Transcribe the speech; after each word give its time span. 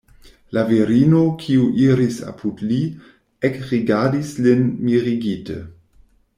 La 0.55 0.61
virino, 0.69 1.19
kiu 1.43 1.67
iris 1.83 2.17
apud 2.31 2.65
li, 2.71 2.79
ekrigardis 3.51 4.35
lin 4.47 4.67
mirigite. 4.89 5.63